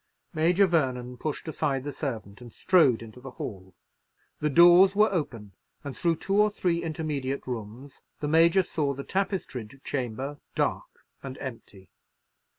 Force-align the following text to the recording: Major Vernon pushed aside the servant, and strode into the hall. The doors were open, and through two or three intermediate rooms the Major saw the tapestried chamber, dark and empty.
Major 0.33 0.65
Vernon 0.65 1.15
pushed 1.17 1.47
aside 1.47 1.83
the 1.83 1.93
servant, 1.93 2.41
and 2.41 2.51
strode 2.51 3.03
into 3.03 3.19
the 3.21 3.29
hall. 3.37 3.75
The 4.39 4.49
doors 4.49 4.95
were 4.95 5.13
open, 5.13 5.51
and 5.83 5.95
through 5.95 6.15
two 6.15 6.41
or 6.41 6.49
three 6.49 6.81
intermediate 6.81 7.45
rooms 7.45 8.01
the 8.19 8.27
Major 8.27 8.63
saw 8.63 8.95
the 8.95 9.03
tapestried 9.03 9.79
chamber, 9.83 10.39
dark 10.55 11.05
and 11.21 11.37
empty. 11.37 11.91